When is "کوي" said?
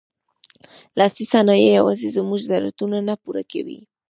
3.51-3.79